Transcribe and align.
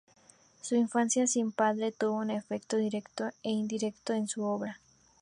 Su 0.61 0.73
infancia 0.73 1.27
sin 1.27 1.51
padre 1.51 1.91
tuvo 1.91 2.17
un 2.17 2.31
efecto 2.31 2.77
directo 2.77 3.29
e 3.43 3.51
indirecto 3.51 4.13
en 4.13 4.27
su 4.27 4.41
obra. 4.43 4.79